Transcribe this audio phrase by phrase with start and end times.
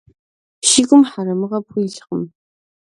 [0.67, 2.21] Си гум хьэрэмыгъэ пхуилъкъым.